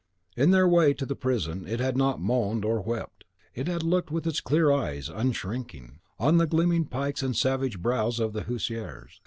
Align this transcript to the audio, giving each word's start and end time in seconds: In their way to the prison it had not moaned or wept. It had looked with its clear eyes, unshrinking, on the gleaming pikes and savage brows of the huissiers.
In 0.35 0.49
their 0.49 0.67
way 0.67 0.95
to 0.95 1.05
the 1.05 1.15
prison 1.15 1.67
it 1.67 1.79
had 1.79 1.95
not 1.95 2.19
moaned 2.19 2.65
or 2.65 2.81
wept. 2.81 3.23
It 3.53 3.67
had 3.67 3.83
looked 3.83 4.09
with 4.09 4.25
its 4.25 4.41
clear 4.41 4.71
eyes, 4.71 5.09
unshrinking, 5.09 5.99
on 6.17 6.37
the 6.37 6.47
gleaming 6.47 6.85
pikes 6.85 7.21
and 7.21 7.35
savage 7.35 7.79
brows 7.79 8.19
of 8.19 8.33
the 8.33 8.41
huissiers. 8.45 9.19